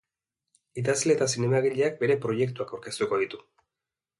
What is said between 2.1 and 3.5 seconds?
proiektuak aurkeztuko ditu.